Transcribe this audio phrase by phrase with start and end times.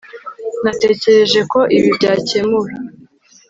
[0.63, 2.69] Natekereje ko ibi byakemuwe